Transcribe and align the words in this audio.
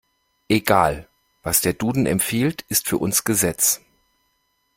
Egal. 0.49 1.07
Was 1.43 1.61
der 1.61 1.73
Duden 1.73 2.07
empfiehlt, 2.07 2.63
ist 2.69 2.87
für 2.89 2.97
uns 2.97 3.23
Gesetz. 3.23 3.81